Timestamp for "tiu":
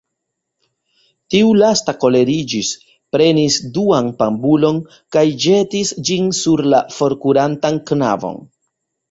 1.33-1.51